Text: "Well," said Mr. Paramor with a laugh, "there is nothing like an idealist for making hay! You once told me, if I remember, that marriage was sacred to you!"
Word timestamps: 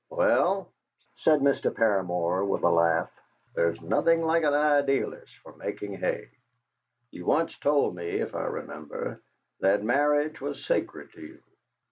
"Well," 0.09 0.71
said 1.17 1.41
Mr. 1.41 1.69
Paramor 1.71 2.43
with 2.47 2.63
a 2.63 2.71
laugh, 2.71 3.11
"there 3.53 3.69
is 3.69 3.79
nothing 3.81 4.23
like 4.23 4.41
an 4.41 4.55
idealist 4.55 5.37
for 5.43 5.55
making 5.57 5.93
hay! 5.99 6.29
You 7.11 7.27
once 7.27 7.55
told 7.59 7.93
me, 7.93 8.07
if 8.09 8.33
I 8.33 8.45
remember, 8.45 9.21
that 9.59 9.83
marriage 9.83 10.41
was 10.41 10.65
sacred 10.65 11.11
to 11.13 11.21
you!" 11.21 11.43